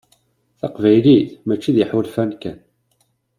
[0.59, 2.59] Taqbaylit mačči d iḥulfan kan.